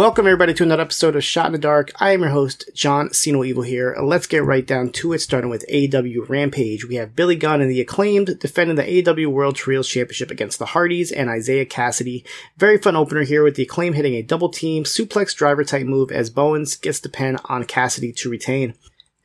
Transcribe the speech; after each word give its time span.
Welcome 0.00 0.26
everybody 0.26 0.54
to 0.54 0.62
another 0.62 0.80
episode 0.80 1.14
of 1.14 1.22
Shot 1.22 1.44
in 1.44 1.52
the 1.52 1.58
Dark. 1.58 1.92
I 2.00 2.12
am 2.12 2.22
your 2.22 2.30
host, 2.30 2.70
John 2.72 3.12
Cena 3.12 3.44
Evil 3.44 3.64
here. 3.64 3.94
Let's 4.02 4.26
get 4.26 4.42
right 4.42 4.66
down 4.66 4.92
to 4.92 5.12
it, 5.12 5.18
starting 5.18 5.50
with 5.50 5.68
AEW 5.68 6.26
Rampage. 6.26 6.86
We 6.86 6.94
have 6.94 7.14
Billy 7.14 7.36
Gunn 7.36 7.60
and 7.60 7.70
the 7.70 7.82
Acclaimed 7.82 8.38
defending 8.38 8.76
the 8.76 8.82
AEW 8.82 9.26
World 9.26 9.56
Trios 9.56 9.90
Championship 9.90 10.30
against 10.30 10.58
the 10.58 10.64
Hardys 10.64 11.12
and 11.12 11.28
Isiah 11.28 11.66
Kassidy. 11.66 12.24
Very 12.56 12.78
fun 12.78 12.96
opener 12.96 13.24
here 13.24 13.44
with 13.44 13.56
the 13.56 13.64
Acclaimed 13.64 13.94
hitting 13.94 14.14
a 14.14 14.22
double 14.22 14.48
team 14.48 14.84
suplex 14.84 15.34
driver 15.34 15.64
type 15.64 15.84
move 15.84 16.10
as 16.10 16.30
Bowens 16.30 16.76
gets 16.76 17.00
the 17.00 17.10
pin 17.10 17.36
on 17.44 17.64
Kassidy 17.64 18.16
to 18.16 18.30
retain. 18.30 18.72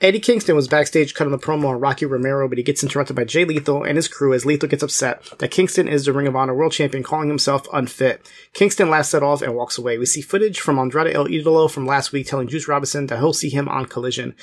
Eddie 0.05 0.19
Kingston 0.19 0.55
was 0.55 0.67
backstage 0.67 1.15
cutting 1.15 1.31
the 1.31 1.39
promo 1.39 1.69
on 1.69 1.79
Rocky 1.79 2.05
Romero, 2.05 2.47
but 2.47 2.59
he 2.59 2.63
gets 2.63 2.83
interrupted 2.83 3.15
by 3.15 3.23
Jay 3.23 3.43
Lethal 3.43 3.81
and 3.81 3.95
his 3.95 4.07
crew 4.07 4.35
as 4.35 4.45
Lethal 4.45 4.69
gets 4.69 4.83
upset 4.83 5.23
that 5.39 5.49
Kingston 5.49 5.87
is 5.87 6.05
the 6.05 6.13
Ring 6.13 6.27
of 6.27 6.35
Honor 6.35 6.53
World 6.53 6.73
Champion, 6.73 7.01
calling 7.01 7.27
himself 7.27 7.67
unfit. 7.73 8.29
Kingston 8.53 8.91
laughs 8.91 9.15
it 9.15 9.23
off 9.23 9.41
and 9.41 9.55
walks 9.55 9.79
away. 9.79 9.97
We 9.97 10.05
see 10.05 10.21
footage 10.21 10.59
from 10.59 10.77
Andrade 10.77 11.15
El 11.15 11.25
Idolo 11.25 11.71
from 11.71 11.87
last 11.87 12.11
week 12.11 12.27
telling 12.27 12.47
Juice 12.47 12.67
Robinson 12.67 13.07
that 13.07 13.17
he'll 13.17 13.33
see 13.33 13.49
him 13.49 13.67
on 13.67 13.87
Collision. 13.87 14.35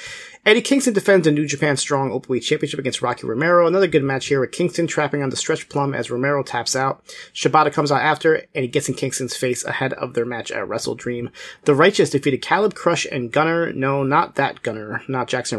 Eddie 0.44 0.62
Kingston 0.62 0.94
defends 0.94 1.26
the 1.26 1.30
New 1.30 1.46
Japan 1.46 1.76
Strong 1.76 2.10
Openweight 2.10 2.42
Championship 2.42 2.80
against 2.80 3.00
Rocky 3.00 3.28
Romero. 3.28 3.68
Another 3.68 3.86
good 3.86 4.02
match 4.02 4.26
here 4.26 4.40
with 4.40 4.50
Kingston 4.50 4.88
trapping 4.88 5.22
on 5.22 5.30
the 5.30 5.36
stretch 5.36 5.68
plum 5.68 5.94
as 5.94 6.10
Romero 6.10 6.42
taps 6.42 6.74
out. 6.74 7.04
Shibata 7.32 7.72
comes 7.72 7.92
out 7.92 8.02
after 8.02 8.34
and 8.34 8.62
he 8.62 8.66
gets 8.66 8.88
in 8.88 8.96
Kingston's 8.96 9.36
face 9.36 9.64
ahead 9.64 9.92
of 9.92 10.14
their 10.14 10.24
match 10.24 10.50
at 10.50 10.66
Wrestle 10.66 10.96
Dream. 10.96 11.30
The 11.66 11.76
Righteous 11.76 12.10
defeated 12.10 12.42
Caleb 12.42 12.74
Crush 12.74 13.06
and 13.12 13.30
Gunner. 13.30 13.72
No, 13.72 14.02
not 14.02 14.34
that 14.34 14.62
Gunner, 14.62 15.02
not 15.06 15.28
Jackson 15.28 15.51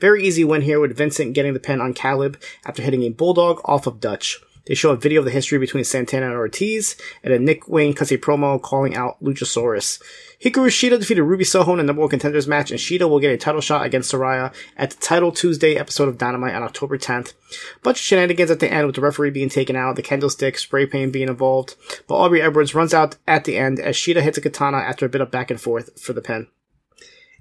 Very 0.00 0.24
easy 0.24 0.44
win 0.44 0.62
here 0.62 0.80
with 0.80 0.96
Vincent 0.96 1.34
getting 1.34 1.54
the 1.54 1.60
pin 1.60 1.80
on 1.80 1.94
Caleb 1.94 2.40
after 2.64 2.82
hitting 2.82 3.02
a 3.02 3.10
bulldog 3.10 3.60
off 3.64 3.86
of 3.86 4.00
Dutch. 4.00 4.40
They 4.66 4.74
show 4.74 4.92
a 4.92 4.96
video 4.96 5.20
of 5.20 5.26
the 5.26 5.30
history 5.30 5.58
between 5.58 5.84
Santana 5.84 6.26
and 6.26 6.36
Ortiz, 6.36 6.96
and 7.22 7.34
a 7.34 7.38
Nick 7.38 7.68
Wayne 7.68 7.92
cuts 7.92 8.10
a 8.12 8.18
promo 8.18 8.60
calling 8.60 8.96
out 8.96 9.22
Luchasaurus. 9.22 10.00
Hikaru 10.42 10.68
Shida 10.68 10.98
defeated 10.98 11.22
Ruby 11.22 11.44
Soho 11.44 11.72
in 11.72 11.78
the 11.78 11.84
number 11.84 12.00
one 12.00 12.08
contenders 12.08 12.48
match, 12.48 12.70
and 12.70 12.80
Shida 12.80 13.08
will 13.08 13.20
get 13.20 13.32
a 13.32 13.36
title 13.36 13.60
shot 13.60 13.84
against 13.84 14.12
Saraya 14.12 14.54
at 14.76 14.90
the 14.90 14.96
Title 14.96 15.32
Tuesday 15.32 15.76
episode 15.76 16.08
of 16.08 16.16
Dynamite 16.16 16.54
on 16.54 16.62
October 16.62 16.96
10th. 16.96 17.34
Bunch 17.82 17.98
of 17.98 18.02
shenanigans 18.02 18.50
at 18.50 18.60
the 18.60 18.72
end 18.72 18.86
with 18.86 18.96
the 18.96 19.02
referee 19.02 19.30
being 19.30 19.50
taken 19.50 19.76
out, 19.76 19.96
the 19.96 20.02
candlestick, 20.02 20.58
spray 20.58 20.86
paint 20.86 21.12
being 21.12 21.28
involved, 21.28 21.76
but 22.06 22.16
Aubrey 22.16 22.40
Edwards 22.40 22.74
runs 22.74 22.94
out 22.94 23.16
at 23.28 23.44
the 23.44 23.58
end 23.58 23.78
as 23.78 23.96
Shida 23.96 24.22
hits 24.22 24.38
a 24.38 24.40
katana 24.40 24.78
after 24.78 25.04
a 25.04 25.10
bit 25.10 25.20
of 25.20 25.30
back 25.30 25.50
and 25.50 25.60
forth 25.60 26.00
for 26.00 26.14
the 26.14 26.22
pin. 26.22 26.48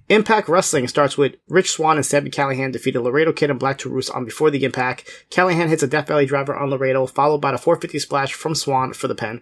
Impact 0.10 0.50
Wrestling 0.50 0.90
starts 0.90 1.18
with 1.18 1.38
Rich 1.48 1.72
Swann 1.72 1.96
and 1.96 2.06
Sami 2.06 2.30
Callihan 2.30 2.74
defeated 2.74 3.00
Laredo 3.00 3.32
Kid 3.32 3.50
and 3.50 3.60
Black 3.60 3.78
Taurus 3.78 4.10
on 4.10 4.26
Before 4.26 4.52
the 4.52 4.66
Impact. 4.66 5.10
Callihan 5.32 5.70
hits 5.70 5.82
a 5.82 5.88
Death 5.88 6.10
Valley 6.10 6.26
driver 6.26 6.54
on 6.54 6.70
Laredo, 6.70 7.06
followed 7.06 7.40
by 7.40 7.54
a 7.54 7.58
450 7.58 8.00
splash 8.00 8.34
from 8.34 8.54
Swann 8.54 8.92
for 8.92 9.08
the 9.08 9.16
pin. 9.16 9.42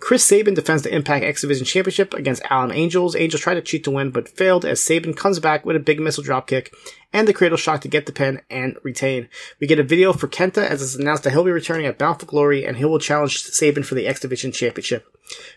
Chris 0.00 0.24
Sabin 0.24 0.54
defends 0.54 0.82
the 0.82 0.94
Impact 0.94 1.24
X 1.24 1.42
Division 1.42 1.66
Championship 1.66 2.14
against 2.14 2.42
Alan 2.48 2.72
Angels. 2.72 3.16
Angels 3.16 3.42
try 3.42 3.52
to 3.52 3.60
cheat 3.60 3.84
to 3.84 3.90
win, 3.90 4.10
but 4.10 4.28
failed 4.28 4.64
as 4.64 4.80
Sabin 4.80 5.12
comes 5.12 5.40
back 5.40 5.66
with 5.66 5.76
a 5.76 5.80
big 5.80 6.00
missile 6.00 6.24
dropkick 6.24 6.72
and 7.12 7.28
the 7.28 7.34
Cradle 7.34 7.58
Shock 7.58 7.82
to 7.82 7.88
get 7.88 8.06
the 8.06 8.12
pin 8.12 8.40
and 8.48 8.78
retain. 8.82 9.28
We 9.60 9.66
get 9.66 9.80
a 9.80 9.82
video 9.82 10.14
for 10.14 10.28
Kenta 10.28 10.64
as 10.64 10.80
it's 10.80 10.94
announced 10.94 11.24
that 11.24 11.32
he'll 11.32 11.44
be 11.44 11.50
returning 11.50 11.84
at 11.84 11.98
Bound 11.98 12.20
for 12.20 12.26
Glory 12.26 12.64
and 12.64 12.78
he 12.78 12.84
will 12.86 12.98
challenge 12.98 13.42
Sabin 13.42 13.82
for 13.82 13.94
the 13.94 14.06
X 14.06 14.20
Division 14.20 14.52
Championship. 14.52 15.06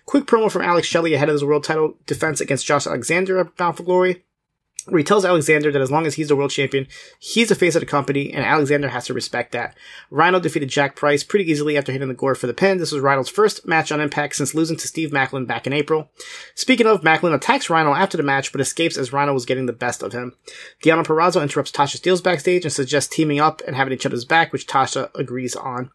Quick 0.06 0.26
promo 0.26 0.52
from 0.52 0.64
Alex 0.64 0.88
Shelley 0.88 1.14
ahead 1.14 1.30
of 1.30 1.34
his 1.34 1.46
world 1.46 1.64
title 1.64 1.96
defense 2.06 2.42
against 2.42 2.66
Josh 2.66 2.88
Alexander 2.88 3.40
at 3.40 3.56
Bound 3.56 3.78
for 3.78 3.84
Glory 3.84 4.26
where 4.88 5.00
he 5.00 5.04
tells 5.04 5.26
Alexander 5.26 5.72
that 5.72 5.82
as 5.82 5.92
long 5.92 6.06
as 6.06 6.16
he's 6.16 6.28
the 6.28 6.36
world 6.36 6.52
champion, 6.52 6.88
he's 7.20 7.50
the 7.50 7.56
face 7.56 7.76
of 7.76 7.82
the 7.82 7.86
company, 7.86 8.34
and 8.34 8.44
Alexander 8.46 8.90
has 8.90 9.06
to 9.06 9.14
respect 9.14 9.52
that. 9.52 9.78
Rhino 10.10 10.40
defeated 10.40 10.70
Jack 10.70 10.96
Price 10.96 11.24
pretty 11.24 11.50
easily 11.50 11.78
after 11.78 11.92
hitting 11.92 12.08
the 12.08 12.14
gore 12.14 12.36
for 12.36 12.48
the 12.48 12.54
pin. 12.54 12.78
This 12.78 12.92
was 12.92 13.02
Rhino's 13.02 13.30
first 13.30 13.68
match 13.68 13.92
on 13.92 14.02
Impact 14.02 14.36
since 14.36 14.56
losing 14.56 14.78
to 14.78 14.88
Steve 14.88 15.12
Maclin 15.12 15.48
back 15.48 15.68
in 15.68 15.74
April. 15.74 16.10
Speaking 16.56 16.88
of, 16.88 17.02
Maclin 17.02 17.36
attacks 17.36 17.70
Rhino 17.70 17.94
after 17.94 18.18
the 18.18 18.24
match, 18.24 18.52
but 18.52 18.62
escapes 18.62 18.98
as 18.98 19.14
Rhino 19.14 19.34
was 19.34 19.46
getting 19.46 19.66
the 19.66 19.74
best 19.74 20.04
of 20.04 20.14
him. 20.14 20.34
Deonna 20.84 21.06
Purrazzo 21.06 21.42
interrupts 21.42 21.72
Tasha 21.72 22.00
Steelz 22.00 22.24
backstage 22.24 22.64
and 22.64 22.74
suggests 22.74 23.14
teaming 23.14 23.40
up 23.40 23.62
and 23.66 23.76
having 23.76 23.94
each 23.94 24.06
other's 24.06 24.26
back, 24.26 24.52
which 24.52 24.68
Tasha 24.68 25.10
agrees 25.16 25.56
on. 25.56 25.92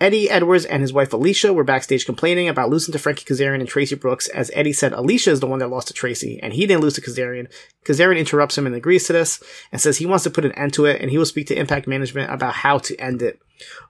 Eddie 0.00 0.28
Edwards 0.28 0.64
and 0.64 0.82
his 0.82 0.92
wife 0.92 1.12
Alicia 1.12 1.52
were 1.52 1.62
backstage 1.62 2.04
complaining 2.04 2.48
about 2.48 2.68
losing 2.68 2.92
to 2.92 2.98
Frankie 2.98 3.24
Kazarian 3.24 3.60
and 3.60 3.68
Traci 3.68 3.98
Brooks, 3.98 4.26
as 4.28 4.50
Eddie 4.52 4.72
said 4.72 4.92
Alicia 4.92 5.30
is 5.30 5.40
the 5.40 5.46
one 5.46 5.60
that 5.60 5.68
lost 5.68 5.88
to 5.88 5.94
Traci, 5.94 6.40
and 6.42 6.52
he 6.52 6.66
didn't 6.66 6.82
lose 6.82 6.94
to 6.94 7.00
Kazarian. 7.00 7.48
Kazarian 7.84 8.18
interrupts 8.18 8.58
him 8.58 8.66
and 8.66 8.74
agrees 8.74 9.06
to 9.06 9.12
this, 9.12 9.40
and 9.70 9.80
says 9.80 9.98
he 9.98 10.06
wants 10.06 10.24
to 10.24 10.30
put 10.30 10.44
an 10.44 10.52
end 10.52 10.72
to 10.74 10.86
it, 10.86 11.00
and 11.00 11.10
he 11.10 11.18
will 11.18 11.24
speak 11.24 11.46
to 11.46 11.58
Impact 11.58 11.86
Management 11.86 12.32
about 12.32 12.54
how 12.54 12.78
to 12.78 12.96
end 12.96 13.22
it. 13.22 13.40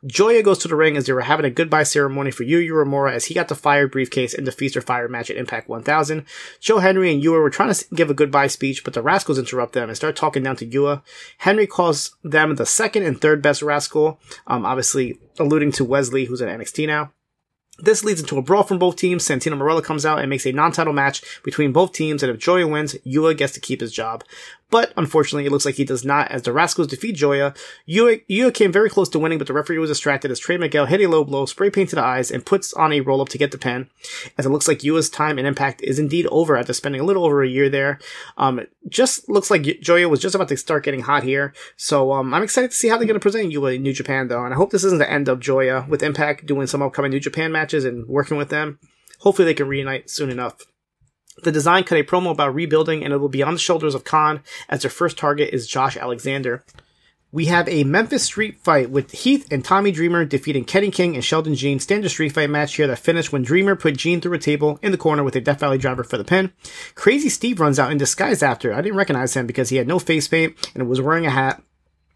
Joya 0.06 0.42
goes 0.42 0.58
to 0.58 0.68
the 0.68 0.76
ring 0.76 0.96
as 0.96 1.06
they 1.06 1.12
were 1.12 1.22
having 1.22 1.46
a 1.46 1.50
goodbye 1.50 1.82
ceremony 1.82 2.30
for 2.30 2.44
Yuya 2.44 2.68
Uemura 2.68 3.12
as 3.12 3.26
he 3.26 3.34
got 3.34 3.48
the 3.48 3.54
fire 3.54 3.88
briefcase 3.88 4.34
in 4.34 4.44
the 4.44 4.52
Feast 4.52 4.76
or 4.76 4.80
Fire 4.80 5.08
match 5.08 5.30
at 5.30 5.36
Impact 5.36 5.68
1000. 5.68 6.24
Joe 6.60 6.78
Hendry 6.78 7.12
and 7.12 7.22
Yuya 7.22 7.42
were 7.42 7.50
trying 7.50 7.72
to 7.72 7.84
give 7.94 8.10
a 8.10 8.14
goodbye 8.14 8.46
speech, 8.46 8.84
but 8.84 8.94
the 8.94 9.02
Rascals 9.02 9.38
interrupt 9.38 9.72
them 9.72 9.88
and 9.88 9.96
start 9.96 10.16
talking 10.16 10.42
down 10.42 10.56
to 10.56 10.66
Yuya. 10.66 11.02
Hendry 11.38 11.66
calls 11.66 12.16
them 12.22 12.54
the 12.56 12.66
second 12.66 13.04
and 13.04 13.20
third 13.20 13.42
best 13.42 13.62
Rascal, 13.62 14.20
um, 14.46 14.66
obviously 14.66 15.18
alluding 15.38 15.72
to 15.72 15.84
Wes 15.84 16.12
Lee, 16.12 16.26
who's 16.26 16.42
at 16.42 16.48
NXT 16.48 16.86
now. 16.86 17.12
This 17.78 18.04
leads 18.04 18.20
into 18.20 18.38
a 18.38 18.42
brawl 18.42 18.62
from 18.62 18.78
both 18.78 18.94
teams. 18.94 19.26
Santino 19.26 19.58
Marella 19.58 19.82
comes 19.82 20.06
out 20.06 20.20
and 20.20 20.30
makes 20.30 20.46
a 20.46 20.52
non-title 20.52 20.92
match 20.92 21.42
between 21.42 21.72
both 21.72 21.92
teams, 21.92 22.22
and 22.22 22.30
if 22.30 22.38
Joya 22.38 22.68
wins, 22.68 22.94
Yuya 23.04 23.36
gets 23.36 23.52
to 23.54 23.60
keep 23.60 23.80
his 23.80 23.92
job. 23.92 24.22
But 24.74 24.92
unfortunately, 24.96 25.46
it 25.46 25.52
looks 25.52 25.64
like 25.64 25.76
he 25.76 25.84
does 25.84 26.04
not 26.04 26.32
as 26.32 26.42
the 26.42 26.52
Rascals 26.52 26.88
defeat 26.88 27.14
Joya. 27.14 27.54
Yuya, 27.88 28.52
came 28.52 28.72
very 28.72 28.90
close 28.90 29.08
to 29.10 29.20
winning, 29.20 29.38
but 29.38 29.46
the 29.46 29.52
referee 29.52 29.78
was 29.78 29.88
distracted 29.88 30.32
as 30.32 30.40
Trey 30.40 30.56
Miguel 30.56 30.86
hit 30.86 31.00
a 31.00 31.06
low 31.06 31.22
blow, 31.22 31.46
spray 31.46 31.70
painted 31.70 31.94
the 31.94 32.02
eyes, 32.02 32.28
and 32.28 32.44
puts 32.44 32.74
on 32.74 32.92
a 32.92 32.98
roll 32.98 33.20
up 33.20 33.28
to 33.28 33.38
get 33.38 33.52
the 33.52 33.56
pin. 33.56 33.88
As 34.36 34.46
it 34.46 34.48
looks 34.48 34.66
like 34.66 34.80
Yuya's 34.80 35.08
time 35.08 35.38
and 35.38 35.46
impact 35.46 35.80
is 35.82 36.00
indeed 36.00 36.26
over 36.26 36.56
after 36.56 36.72
spending 36.72 37.00
a 37.00 37.04
little 37.04 37.24
over 37.24 37.40
a 37.40 37.48
year 37.48 37.68
there. 37.68 38.00
Um, 38.36 38.66
just 38.88 39.28
looks 39.28 39.48
like 39.48 39.62
Joya 39.80 40.08
was 40.08 40.18
just 40.18 40.34
about 40.34 40.48
to 40.48 40.56
start 40.56 40.82
getting 40.82 41.02
hot 41.02 41.22
here. 41.22 41.54
So, 41.76 42.10
um, 42.10 42.34
I'm 42.34 42.42
excited 42.42 42.72
to 42.72 42.76
see 42.76 42.88
how 42.88 42.96
they're 42.96 43.06
going 43.06 43.14
to 43.14 43.20
present 43.20 43.52
Yuya 43.52 43.76
in 43.76 43.82
New 43.84 43.92
Japan 43.92 44.26
though. 44.26 44.44
And 44.44 44.52
I 44.52 44.56
hope 44.56 44.72
this 44.72 44.82
isn't 44.82 44.98
the 44.98 45.08
end 45.08 45.28
of 45.28 45.38
Joya 45.38 45.86
with 45.88 46.02
Impact 46.02 46.46
doing 46.46 46.66
some 46.66 46.82
upcoming 46.82 47.12
New 47.12 47.20
Japan 47.20 47.52
matches 47.52 47.84
and 47.84 48.08
working 48.08 48.36
with 48.36 48.48
them. 48.48 48.80
Hopefully 49.20 49.46
they 49.46 49.54
can 49.54 49.68
reunite 49.68 50.10
soon 50.10 50.30
enough. 50.30 50.56
The 51.42 51.52
design 51.52 51.84
cut 51.84 51.98
a 51.98 52.04
promo 52.04 52.30
about 52.30 52.54
rebuilding 52.54 53.04
and 53.04 53.12
it 53.12 53.18
will 53.18 53.28
be 53.28 53.42
on 53.42 53.54
the 53.54 53.58
shoulders 53.58 53.94
of 53.94 54.04
Kon 54.04 54.40
as 54.68 54.82
their 54.82 54.90
first 54.90 55.18
target 55.18 55.52
is 55.52 55.66
Josh 55.66 55.96
Alexander. 55.96 56.64
We 57.34 57.46
have 57.46 57.68
a 57.68 57.82
Memphis 57.82 58.22
street 58.22 58.60
fight 58.60 58.90
with 58.90 59.10
Heath 59.10 59.48
and 59.50 59.64
Tommy 59.64 59.90
Dreamer 59.90 60.24
defeating 60.24 60.64
Kenny 60.64 60.92
King 60.92 61.16
and 61.16 61.24
Sheldon 61.24 61.56
Jean. 61.56 61.80
Standard 61.80 62.10
street 62.10 62.28
fight 62.28 62.48
match 62.48 62.76
here 62.76 62.86
that 62.86 63.00
finished 63.00 63.32
when 63.32 63.42
Dreamer 63.42 63.74
put 63.74 63.96
Jean 63.96 64.20
through 64.20 64.34
a 64.34 64.38
table 64.38 64.78
in 64.82 64.92
the 64.92 64.98
corner 64.98 65.24
with 65.24 65.34
a 65.34 65.40
Death 65.40 65.58
Valley 65.58 65.76
driver 65.76 66.04
for 66.04 66.16
the 66.16 66.22
pin. 66.22 66.52
Crazy 66.94 67.28
Steve 67.28 67.58
runs 67.58 67.80
out 67.80 67.90
in 67.90 67.98
disguise 67.98 68.40
after. 68.40 68.72
I 68.72 68.82
didn't 68.82 68.98
recognize 68.98 69.34
him 69.34 69.48
because 69.48 69.70
he 69.70 69.78
had 69.78 69.88
no 69.88 69.98
face 69.98 70.28
paint 70.28 70.70
and 70.76 70.88
was 70.88 71.00
wearing 71.00 71.26
a 71.26 71.30
hat. 71.30 71.60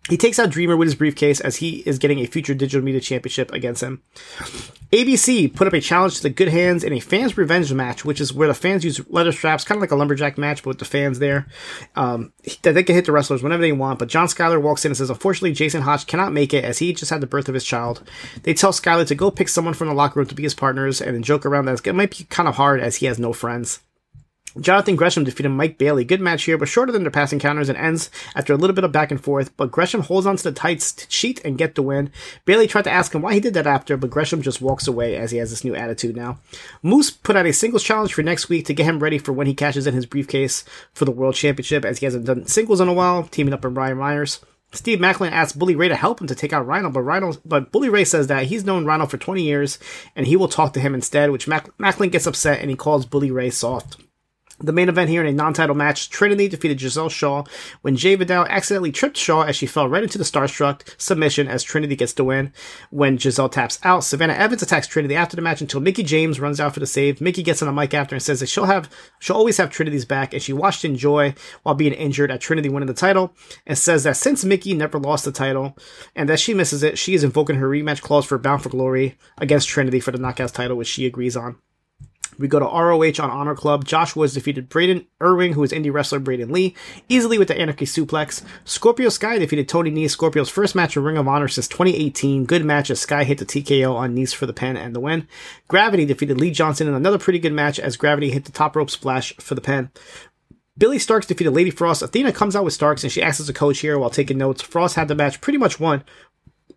He 0.08 0.16
takes 0.16 0.38
out 0.38 0.50
Dreamer 0.50 0.76
with 0.76 0.86
his 0.86 0.94
briefcase 0.94 1.40
as 1.40 1.56
he 1.56 1.82
is 1.86 1.98
getting 1.98 2.18
a 2.18 2.26
future 2.26 2.54
digital 2.54 2.84
media 2.84 3.00
championship 3.00 3.52
against 3.52 3.82
him. 3.82 4.02
ABC 4.90 5.54
put 5.54 5.66
up 5.66 5.74
a 5.74 5.82
challenge 5.82 6.16
to 6.16 6.22
the 6.22 6.30
Good 6.30 6.48
Hands 6.48 6.82
in 6.82 6.94
a 6.94 7.00
fans 7.00 7.36
revenge 7.36 7.70
match, 7.74 8.06
which 8.06 8.22
is 8.22 8.32
where 8.32 8.48
the 8.48 8.54
fans 8.54 8.84
use 8.84 9.00
leather 9.10 9.32
straps, 9.32 9.64
kind 9.64 9.76
of 9.76 9.82
like 9.82 9.90
a 9.90 9.96
lumberjack 9.96 10.38
match, 10.38 10.62
but 10.62 10.68
with 10.68 10.78
the 10.78 10.86
fans 10.86 11.18
there. 11.18 11.46
Um, 11.94 12.32
they 12.62 12.82
can 12.82 12.94
hit 12.94 13.04
the 13.04 13.12
wrestlers 13.12 13.42
whenever 13.42 13.60
they 13.60 13.72
want. 13.72 13.98
But 13.98 14.08
John 14.08 14.28
Skyler 14.28 14.62
walks 14.62 14.86
in 14.86 14.90
and 14.90 14.96
says, 14.96 15.10
unfortunately, 15.10 15.52
Jason 15.52 15.82
Hotch 15.82 16.06
cannot 16.06 16.32
make 16.32 16.54
it 16.54 16.64
as 16.64 16.78
he 16.78 16.94
just 16.94 17.10
had 17.10 17.20
the 17.20 17.26
birth 17.26 17.48
of 17.48 17.54
his 17.54 17.64
child. 17.64 18.02
They 18.44 18.54
tell 18.54 18.72
Skyler 18.72 19.06
to 19.06 19.14
go 19.14 19.30
pick 19.30 19.50
someone 19.50 19.74
from 19.74 19.88
the 19.88 19.94
locker 19.94 20.20
room 20.20 20.28
to 20.28 20.34
be 20.34 20.42
his 20.42 20.54
partners 20.54 21.02
and 21.02 21.22
joke 21.22 21.44
around 21.44 21.66
that 21.66 21.86
it 21.86 21.92
might 21.92 22.16
be 22.16 22.24
kind 22.24 22.48
of 22.48 22.54
hard 22.54 22.80
as 22.80 22.96
he 22.96 23.06
has 23.06 23.18
no 23.18 23.34
friends. 23.34 23.80
Jonathan 24.60 24.96
Gresham 24.96 25.24
defeated 25.24 25.50
Mike 25.50 25.78
Bailey. 25.78 26.04
Good 26.04 26.20
match 26.20 26.44
here, 26.44 26.58
but 26.58 26.68
shorter 26.68 26.92
than 26.92 27.02
their 27.02 27.10
past 27.10 27.32
encounters 27.32 27.68
and 27.68 27.78
ends 27.78 28.10
after 28.34 28.52
a 28.52 28.56
little 28.56 28.74
bit 28.74 28.84
of 28.84 28.92
back 28.92 29.10
and 29.10 29.22
forth. 29.22 29.56
But 29.56 29.70
Gresham 29.70 30.02
holds 30.02 30.26
onto 30.26 30.42
the 30.42 30.52
tights 30.52 30.92
to 30.92 31.08
cheat 31.08 31.44
and 31.44 31.58
get 31.58 31.74
the 31.74 31.82
win. 31.82 32.10
Bailey 32.44 32.66
tried 32.66 32.84
to 32.84 32.90
ask 32.90 33.14
him 33.14 33.22
why 33.22 33.34
he 33.34 33.40
did 33.40 33.54
that 33.54 33.66
after, 33.66 33.96
but 33.96 34.10
Gresham 34.10 34.42
just 34.42 34.60
walks 34.60 34.86
away 34.86 35.16
as 35.16 35.30
he 35.30 35.38
has 35.38 35.50
this 35.50 35.64
new 35.64 35.74
attitude 35.74 36.16
now. 36.16 36.38
Moose 36.82 37.10
put 37.10 37.36
out 37.36 37.46
a 37.46 37.52
singles 37.52 37.82
challenge 37.82 38.14
for 38.14 38.22
next 38.22 38.48
week 38.48 38.66
to 38.66 38.74
get 38.74 38.86
him 38.86 38.98
ready 38.98 39.18
for 39.18 39.32
when 39.32 39.46
he 39.46 39.54
cashes 39.54 39.86
in 39.86 39.94
his 39.94 40.06
briefcase 40.06 40.64
for 40.92 41.04
the 41.04 41.10
World 41.10 41.34
Championship, 41.34 41.84
as 41.84 41.98
he 41.98 42.06
hasn't 42.06 42.26
done 42.26 42.46
singles 42.46 42.80
in 42.80 42.88
a 42.88 42.92
while, 42.92 43.24
teaming 43.24 43.54
up 43.54 43.64
with 43.64 43.74
Brian 43.74 43.98
Myers. 43.98 44.40
Steve 44.70 44.98
Maclin 44.98 45.32
asks 45.32 45.56
Bully 45.56 45.74
Ray 45.74 45.88
to 45.88 45.96
help 45.96 46.20
him 46.20 46.26
to 46.26 46.34
take 46.34 46.52
out 46.52 46.66
Rhino, 46.66 46.90
but 46.90 47.00
Rhino, 47.00 47.32
but 47.44 47.72
Bully 47.72 47.88
Ray 47.88 48.04
says 48.04 48.26
that 48.26 48.44
he's 48.44 48.66
known 48.66 48.84
Rhino 48.84 49.06
for 49.06 49.16
20 49.16 49.42
years 49.42 49.78
and 50.14 50.26
he 50.26 50.36
will 50.36 50.48
talk 50.48 50.74
to 50.74 50.80
him 50.80 50.94
instead, 50.94 51.30
which 51.30 51.48
Mac- 51.48 51.74
Maclin 51.78 52.12
gets 52.12 52.26
upset 52.26 52.60
and 52.60 52.68
he 52.68 52.76
calls 52.76 53.06
Bully 53.06 53.30
Ray 53.30 53.48
soft. 53.48 53.96
The 54.60 54.72
main 54.72 54.88
event 54.88 55.08
here 55.08 55.20
in 55.20 55.28
a 55.28 55.32
non-title 55.32 55.76
match, 55.76 56.10
Trinity 56.10 56.48
defeated 56.48 56.78
Gisele 56.78 57.08
Shaw 57.08 57.44
when 57.82 57.94
Jai 57.94 58.16
Vidal 58.16 58.44
accidentally 58.46 58.90
tripped 58.90 59.16
Shaw 59.16 59.42
as 59.42 59.54
she 59.54 59.66
fell 59.66 59.88
right 59.88 60.02
into 60.02 60.18
the 60.18 60.24
Starstruck 60.24 60.82
submission 61.00 61.46
as 61.46 61.62
Trinity 61.62 61.94
gets 61.94 62.12
the 62.12 62.24
win. 62.24 62.52
When 62.90 63.18
Gisele 63.18 63.50
taps 63.50 63.78
out, 63.84 64.02
Savannah 64.02 64.32
Evans 64.32 64.60
attacks 64.60 64.88
Trinity 64.88 65.14
after 65.14 65.36
the 65.36 65.42
match 65.42 65.60
until 65.60 65.80
Mickie 65.80 66.02
James 66.02 66.40
runs 66.40 66.58
out 66.58 66.74
for 66.74 66.80
the 66.80 66.86
save. 66.86 67.20
Mickie 67.20 67.44
gets 67.44 67.62
on 67.62 67.66
the 67.66 67.72
mic 67.72 67.94
after 67.94 68.16
and 68.16 68.22
says 68.22 68.40
that 68.40 68.48
she'll 68.48 68.64
have, 68.64 68.90
she'll 69.20 69.36
always 69.36 69.58
have 69.58 69.70
Trinity's 69.70 70.04
back 70.04 70.32
and 70.32 70.42
she 70.42 70.52
watched 70.52 70.84
in 70.84 70.96
joy 70.96 71.34
while 71.62 71.76
being 71.76 71.92
injured 71.92 72.32
at 72.32 72.40
Trinity 72.40 72.68
winning 72.68 72.88
the 72.88 72.94
title 72.94 73.32
and 73.64 73.78
says 73.78 74.02
that 74.02 74.16
since 74.16 74.44
Mickie 74.44 74.74
never 74.74 74.98
lost 74.98 75.24
the 75.24 75.30
title 75.30 75.76
and 76.16 76.28
that 76.28 76.40
she 76.40 76.52
misses 76.52 76.82
it, 76.82 76.98
she 76.98 77.14
is 77.14 77.22
invoking 77.22 77.56
her 77.56 77.68
rematch 77.68 78.02
clause 78.02 78.26
for 78.26 78.38
Bound 78.38 78.64
for 78.64 78.70
Glory 78.70 79.16
against 79.38 79.68
Trinity 79.68 80.00
for 80.00 80.10
the 80.10 80.18
Knockouts 80.18 80.52
title, 80.52 80.76
which 80.76 80.88
she 80.88 81.06
agrees 81.06 81.36
on. 81.36 81.58
We 82.38 82.48
go 82.48 82.60
to 82.60 82.64
ROH 82.64 83.22
on 83.22 83.30
Honor 83.30 83.54
Club. 83.54 83.84
Josh 83.84 84.14
Woods 84.14 84.34
defeated 84.34 84.68
Braden 84.68 85.06
Irving, 85.20 85.54
who 85.54 85.62
is 85.64 85.72
indie 85.72 85.92
wrestler 85.92 86.20
Braden 86.20 86.52
Lee, 86.52 86.74
easily 87.08 87.36
with 87.36 87.48
the 87.48 87.58
Anarchy 87.58 87.84
Suplex. 87.84 88.42
Scorpio 88.64 89.08
Sky 89.08 89.38
defeated 89.38 89.68
Tony 89.68 89.90
Nese, 89.90 90.10
Scorpio's 90.10 90.48
first 90.48 90.74
match 90.74 90.96
in 90.96 91.02
Ring 91.02 91.18
of 91.18 91.26
Honor 91.26 91.48
since 91.48 91.66
2018. 91.66 92.44
Good 92.44 92.64
match 92.64 92.90
as 92.90 93.00
Sky 93.00 93.24
hit 93.24 93.38
the 93.38 93.44
TKO 93.44 93.94
on 93.94 94.14
Nese 94.14 94.34
for 94.34 94.46
the 94.46 94.52
pin 94.52 94.76
and 94.76 94.94
the 94.94 95.00
win. 95.00 95.26
Gravity 95.66 96.04
defeated 96.04 96.38
Lee 96.38 96.52
Johnson 96.52 96.86
in 96.86 96.94
another 96.94 97.18
pretty 97.18 97.40
good 97.40 97.52
match 97.52 97.80
as 97.80 97.96
Gravity 97.96 98.30
hit 98.30 98.44
the 98.44 98.52
top 98.52 98.76
rope 98.76 98.90
splash 98.90 99.36
for 99.38 99.54
the 99.54 99.60
pin. 99.60 99.90
Billie 100.78 100.98
Starkz 100.98 101.26
defeated 101.26 101.50
Lady 101.50 101.70
Frost. 101.70 102.02
Athena 102.02 102.32
comes 102.32 102.54
out 102.54 102.64
with 102.64 102.78
Starkz 102.78 103.02
and 103.02 103.10
she 103.10 103.20
acts 103.20 103.40
as 103.40 103.48
a 103.48 103.52
coach 103.52 103.80
here 103.80 103.98
while 103.98 104.10
taking 104.10 104.38
notes. 104.38 104.62
Frost 104.62 104.94
had 104.94 105.08
the 105.08 105.16
match 105.16 105.40
pretty 105.40 105.58
much 105.58 105.80
won, 105.80 106.04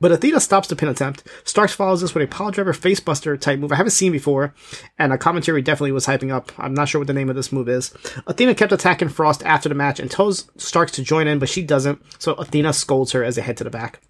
but 0.01 0.11
Athena 0.11 0.41
stops 0.41 0.67
the 0.67 0.75
pin 0.75 0.89
attempt. 0.89 1.23
Starkz 1.45 1.73
follows 1.73 2.01
this 2.01 2.13
with 2.13 2.23
a 2.23 2.27
pile 2.27 2.51
driver 2.51 2.73
facebuster 2.73 3.39
type 3.39 3.59
move 3.59 3.71
I 3.71 3.75
haven't 3.75 3.91
seen 3.91 4.11
before, 4.11 4.53
and 4.99 5.13
a 5.13 5.17
commentary 5.17 5.61
definitely 5.61 5.93
was 5.93 6.07
hyping 6.07 6.31
up. 6.31 6.51
I'm 6.57 6.73
not 6.73 6.89
sure 6.89 6.99
what 6.99 7.07
the 7.07 7.13
name 7.13 7.29
of 7.29 7.37
this 7.37 7.53
move 7.53 7.69
is. 7.69 7.93
Athena 8.27 8.55
kept 8.55 8.73
attacking 8.73 9.09
Frost 9.09 9.43
after 9.43 9.69
the 9.69 9.75
match 9.75 9.99
and 9.99 10.11
tells 10.11 10.45
Starkz 10.57 10.91
to 10.91 11.03
join 11.03 11.27
in, 11.27 11.39
but 11.39 11.47
she 11.47 11.63
doesn't, 11.63 12.01
so 12.19 12.33
Athena 12.33 12.73
scolds 12.73 13.13
her 13.13 13.23
as 13.23 13.35
they 13.35 13.41
head 13.41 13.57
to 13.57 13.63
the 13.63 13.69
back. 13.69 14.01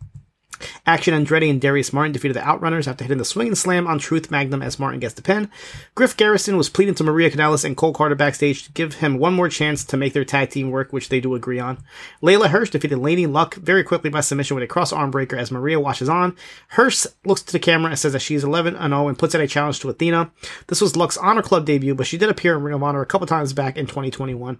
Action 0.85 1.13
Andretti 1.13 1.49
and 1.49 1.61
Darius 1.61 1.93
Martin 1.93 2.11
defeated 2.11 2.35
the 2.35 2.41
Outrunners 2.41 2.87
after 2.87 3.03
hitting 3.03 3.17
the 3.17 3.25
swing 3.25 3.47
and 3.47 3.57
slam 3.57 3.87
on 3.87 3.99
Truth 3.99 4.31
Magnum 4.31 4.61
as 4.61 4.79
Martin 4.79 4.99
gets 4.99 5.13
the 5.13 5.21
pin. 5.21 5.49
Griff 5.95 6.15
Garrison 6.17 6.57
was 6.57 6.69
pleading 6.69 6.95
to 6.95 7.03
Maria 7.03 7.29
Kanellis 7.29 7.65
and 7.65 7.77
Cole 7.77 7.93
Carter 7.93 8.15
backstage 8.15 8.63
to 8.63 8.71
give 8.71 8.95
him 8.95 9.17
one 9.17 9.33
more 9.33 9.49
chance 9.49 9.83
to 9.85 9.97
make 9.97 10.13
their 10.13 10.25
tag 10.25 10.49
team 10.49 10.71
work, 10.71 10.91
which 10.91 11.09
they 11.09 11.19
do 11.19 11.35
agree 11.35 11.59
on. 11.59 11.83
Leyla 12.21 12.47
Hirsch 12.47 12.69
defeated 12.71 12.97
Lady 12.97 13.27
Luck 13.27 13.55
very 13.55 13.83
quickly 13.83 14.09
by 14.09 14.21
submission 14.21 14.55
with 14.55 14.63
a 14.63 14.67
cross 14.67 14.91
arm 14.93 15.11
breaker 15.11 15.37
as 15.37 15.51
Maria 15.51 15.79
watches 15.79 16.09
on. 16.09 16.35
Hirsch 16.69 17.05
looks 17.25 17.41
to 17.41 17.51
the 17.51 17.59
camera 17.59 17.91
and 17.91 17.99
says 17.99 18.13
that 18.13 18.19
she's 18.19 18.43
11 18.43 18.75
0 18.75 19.07
and 19.07 19.17
puts 19.17 19.35
out 19.35 19.41
a 19.41 19.47
challenge 19.47 19.79
to 19.79 19.89
Athena. 19.89 20.31
This 20.67 20.81
was 20.81 20.95
Luck's 20.95 21.17
Honor 21.17 21.41
Club 21.41 21.65
debut, 21.65 21.95
but 21.95 22.07
she 22.07 22.17
did 22.17 22.29
appear 22.29 22.55
in 22.55 22.63
Ring 22.63 22.75
of 22.75 22.83
Honor 22.83 23.01
a 23.01 23.05
couple 23.05 23.27
times 23.27 23.53
back 23.53 23.77
in 23.77 23.87
2021. 23.87 24.59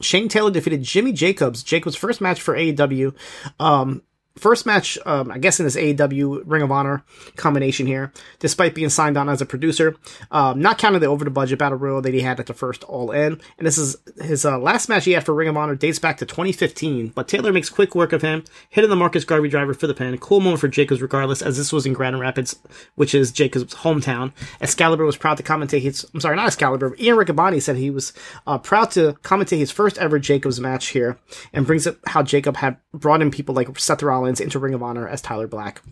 Shane 0.00 0.28
Taylor 0.28 0.50
defeated 0.50 0.82
Jimmy 0.82 1.12
Jacobs, 1.12 1.62
Jacobs' 1.62 1.96
first 1.96 2.20
match 2.20 2.40
for 2.40 2.56
AEW. 2.56 3.14
Um, 3.58 4.02
first 4.36 4.66
match, 4.66 4.98
um, 5.06 5.30
I 5.30 5.38
guess 5.38 5.60
in 5.60 5.66
this 5.66 5.76
AEW 5.76 6.42
Ring 6.46 6.62
of 6.62 6.70
Honor 6.70 7.02
combination 7.36 7.86
here, 7.86 8.12
despite 8.38 8.74
being 8.74 8.88
signed 8.88 9.16
on 9.16 9.28
as 9.28 9.40
a 9.40 9.46
producer, 9.46 9.96
um, 10.30 10.60
not 10.60 10.78
counting 10.78 11.00
the 11.00 11.06
over 11.06 11.24
the 11.24 11.30
budget 11.30 11.58
battle 11.58 11.78
royal 11.78 12.00
that 12.02 12.14
he 12.14 12.20
had 12.20 12.40
at 12.40 12.46
the 12.46 12.54
first 12.54 12.84
All 12.84 13.10
In. 13.10 13.40
And 13.58 13.66
this 13.66 13.78
is 13.78 13.96
his 14.22 14.44
uh, 14.44 14.58
last 14.58 14.88
match 14.88 15.04
he 15.04 15.12
had 15.12 15.24
for 15.24 15.34
Ring 15.34 15.48
of 15.48 15.56
Honor 15.56 15.74
dates 15.74 15.98
back 15.98 16.16
to 16.18 16.26
2015. 16.26 17.08
But 17.08 17.28
Taylor 17.28 17.52
makes 17.52 17.68
quick 17.68 17.94
work 17.94 18.12
of 18.12 18.22
him, 18.22 18.44
hitting 18.68 18.90
the 18.90 18.96
Marcus 18.96 19.24
Garvey 19.24 19.48
driver 19.48 19.74
for 19.74 19.86
the 19.86 19.94
pin. 19.94 20.16
Cool 20.18 20.40
moment 20.40 20.60
for 20.60 20.68
Jacobs, 20.68 21.02
regardless, 21.02 21.42
as 21.42 21.56
this 21.56 21.72
was 21.72 21.86
in 21.86 21.92
Grand 21.92 22.18
Rapids, 22.20 22.56
which 22.94 23.14
is 23.14 23.32
Jacobs' 23.32 23.74
hometown. 23.74 24.32
Excalibur 24.60 25.04
was 25.04 25.16
proud 25.16 25.36
to 25.36 25.42
commentate 25.42 25.82
his. 25.82 26.06
I'm 26.14 26.20
sorry, 26.20 26.36
not 26.36 26.46
Excalibur. 26.46 26.94
Ian 26.98 27.16
Riccaboni 27.16 27.60
said 27.60 27.76
he 27.76 27.90
was 27.90 28.12
uh, 28.46 28.58
proud 28.58 28.90
to 28.92 29.14
commentate 29.22 29.58
his 29.58 29.70
first 29.70 29.98
ever 29.98 30.18
Jacobs 30.18 30.60
match 30.60 30.88
here, 30.88 31.18
and 31.52 31.66
brings 31.66 31.86
up 31.86 31.96
how 32.06 32.22
Jacob 32.22 32.56
had 32.56 32.76
brought 32.92 33.22
in 33.22 33.30
people 33.30 33.54
like 33.54 33.78
Seth 33.78 34.02
Rollins 34.02 34.19
Rollins 34.20 34.40
into 34.40 34.58
Ring 34.58 34.74
of 34.74 34.82
Honor 34.82 35.08
as 35.08 35.22
Tyler 35.22 35.46
Black. 35.46 35.82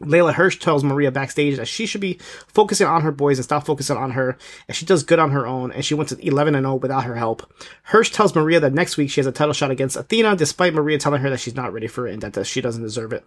Leyla 0.00 0.34
Hirsch 0.34 0.58
tells 0.58 0.84
Maria 0.84 1.10
backstage 1.10 1.56
that 1.56 1.66
she 1.66 1.86
should 1.86 2.00
be 2.00 2.18
focusing 2.46 2.86
on 2.86 3.02
her 3.02 3.10
boys 3.10 3.38
and 3.38 3.44
stop 3.44 3.66
focusing 3.66 3.96
on 3.96 4.12
her, 4.12 4.38
and 4.68 4.76
she 4.76 4.86
does 4.86 5.02
good 5.02 5.18
on 5.18 5.32
her 5.32 5.46
own, 5.46 5.72
and 5.72 5.84
she 5.84 5.94
went 5.94 6.08
to 6.10 6.26
11 6.26 6.54
0 6.54 6.74
without 6.76 7.04
her 7.04 7.16
help. 7.16 7.52
Hirsch 7.84 8.10
tells 8.10 8.34
Maria 8.34 8.60
that 8.60 8.72
next 8.72 8.96
week 8.96 9.10
she 9.10 9.20
has 9.20 9.26
a 9.26 9.32
title 9.32 9.52
shot 9.52 9.70
against 9.70 9.96
Athena, 9.96 10.36
despite 10.36 10.74
Maria 10.74 10.98
telling 10.98 11.20
her 11.22 11.30
that 11.30 11.40
she's 11.40 11.56
not 11.56 11.72
ready 11.72 11.88
for 11.88 12.06
it 12.06 12.12
and 12.12 12.22
that 12.22 12.46
she 12.46 12.60
doesn't 12.60 12.82
deserve 12.82 13.12
it. 13.12 13.24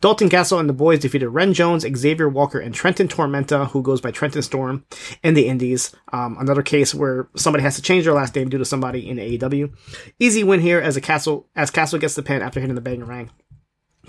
Dalton 0.00 0.28
Castle 0.28 0.58
and 0.58 0.68
the 0.68 0.72
boys 0.72 0.98
defeated 1.00 1.28
Ren 1.28 1.54
Jones, 1.54 1.86
Xavier 1.96 2.28
Walker, 2.28 2.58
and 2.58 2.74
Trenton 2.74 3.08
Tormenta, 3.08 3.68
who 3.68 3.82
goes 3.82 4.00
by 4.00 4.10
Trenton 4.10 4.42
Storm, 4.42 4.84
in 5.22 5.34
the 5.34 5.46
Indies. 5.46 5.94
Um, 6.12 6.36
another 6.40 6.62
case 6.62 6.94
where 6.94 7.28
somebody 7.36 7.62
has 7.62 7.76
to 7.76 7.82
change 7.82 8.04
their 8.04 8.14
last 8.14 8.34
name 8.34 8.48
due 8.48 8.58
to 8.58 8.64
somebody 8.64 9.08
in 9.08 9.18
AEW. 9.18 9.72
Easy 10.18 10.42
win 10.42 10.60
here 10.60 10.80
as 10.80 10.96
a 10.96 11.00
Castle 11.00 11.46
as 11.54 11.70
Castle 11.70 11.98
gets 11.98 12.14
the 12.14 12.22
pin 12.22 12.42
after 12.42 12.60
hitting 12.60 12.74
the 12.74 12.80
bangarang. 12.80 13.30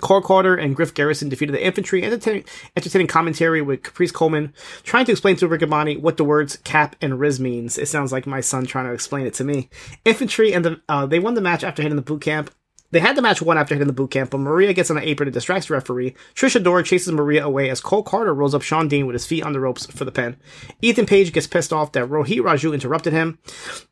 Cole 0.02 0.22
Carter 0.22 0.56
and 0.56 0.76
Griff 0.76 0.94
Garrison 0.94 1.30
defeated 1.30 1.54
the 1.54 1.66
infantry, 1.66 2.04
entertaining, 2.04 2.46
entertaining 2.76 3.08
commentary 3.08 3.62
with 3.62 3.84
Caprice 3.84 4.12
Coleman 4.12 4.54
trying 4.84 5.06
to 5.06 5.12
explain 5.12 5.36
to 5.38 5.48
Riccaboni 5.48 6.00
what 6.00 6.18
the 6.18 6.24
words 6.24 6.58
cap 6.64 6.96
and 7.02 7.20
Riz 7.20 7.40
means. 7.40 7.78
It 7.78 7.88
sounds 7.88 8.12
like 8.12 8.28
my 8.28 8.42
son 8.42 8.66
trying 8.66 8.86
to 8.86 8.94
explain 8.94 9.26
it 9.26 9.34
to 9.36 9.44
me. 9.44 9.70
Infantry 10.06 10.54
and 10.54 10.66
the, 10.66 10.82
uh, 10.90 11.06
they 11.06 11.20
won 11.20 11.34
the 11.34 11.42
match 11.42 11.64
after 11.64 11.82
hitting 11.82 11.96
the 11.96 12.02
boot 12.02 12.22
camp. 12.22 12.52
They 12.92 13.00
had 13.00 13.16
the 13.16 13.22
match 13.22 13.42
won 13.42 13.58
after 13.58 13.76
hitting 13.76 13.88
the 13.88 13.94
boot 13.94 14.12
camp, 14.12 14.32
but 14.32 14.40
Maria 14.40 14.74
gets 14.74 14.90
on 14.90 14.96
the 14.96 15.08
apron 15.08 15.28
and 15.28 15.34
distracts 15.34 15.68
the 15.68 15.76
referee. 15.76 16.16
Trish 16.34 16.60
Adora 16.60 16.84
chases 16.84 17.12
Maria 17.14 17.46
away 17.46 17.70
as 17.70 17.82
Cole 17.82 18.02
Carter 18.02 18.34
rolls 18.34 18.56
up 18.56 18.64
Shawn 18.64 18.88
Dean 18.88 19.06
with 19.06 19.14
his 19.14 19.28
feet 19.28 19.44
on 19.44 19.54
the 19.54 19.60
ropes 19.60 19.86
for 19.86 20.06
the 20.06 20.12
pin. 20.12 20.38
Ethan 20.82 21.06
Page 21.06 21.32
gets 21.32 21.46
pissed 21.46 21.72
off 21.72 21.92
that 21.92 22.10
Rohit 22.10 22.42
Raju 22.42 22.74
interrupted 22.74 23.14
him. 23.14 23.38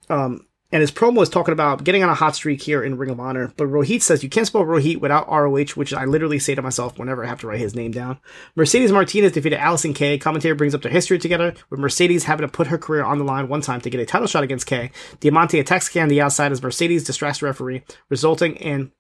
Um, 0.10 0.47
and 0.72 0.82
his 0.82 0.92
promo 0.92 1.22
is 1.22 1.30
talking 1.30 1.54
about 1.54 1.84
getting 1.84 2.04
on 2.04 2.10
a 2.10 2.16
hot 2.16 2.36
streak 2.36 2.62
here 2.62 2.84
in 2.84 2.98
Ring 2.98 3.10
of 3.10 3.20
Honor. 3.20 3.54
But 3.56 3.68
Rohit 3.68 4.02
says 4.02 4.24
you 4.24 4.30
can't 4.30 4.48
spell 4.48 4.64
Rohit 4.64 5.00
without 5.00 5.30
ROH, 5.30 5.72
which 5.76 5.94
I 5.94 6.06
literally 6.06 6.40
say 6.40 6.56
to 6.56 6.62
myself 6.62 7.00
whenever 7.00 7.24
I 7.24 7.28
have 7.28 7.40
to 7.42 7.48
write 7.48 7.60
his 7.60 7.76
name 7.76 7.92
down. 7.92 8.20
Mercedes 8.56 8.92
Martinez 8.92 9.32
defeated 9.32 9.60
Allysin 9.60 9.96
Kay. 9.96 10.18
Commentary 10.18 10.56
brings 10.56 10.76
up 10.76 10.82
their 10.82 10.92
history 10.92 11.20
together, 11.20 11.54
with 11.70 11.80
Mercedes 11.80 12.26
having 12.26 12.46
to 12.46 12.52
put 12.52 12.68
her 12.68 12.78
career 12.78 13.04
on 13.04 13.18
the 13.18 13.24
line 13.24 13.48
one 13.48 13.62
time 13.62 13.82
to 13.82 13.90
get 13.90 14.02
a 14.02 14.06
title 14.06 14.28
shot 14.28 14.44
against 14.44 14.68
Kay. 14.68 14.92
Diamante 15.20 15.60
attacks 15.60 15.90
Kay 15.90 16.02
on 16.02 16.10
the 16.10 16.22
outside 16.22 16.52
as 16.52 16.62
Mercedes 16.62 17.04
distracts 17.04 17.40
the 17.40 17.46
referee, 17.46 17.84
resulting 18.10 18.56
in 18.56 18.92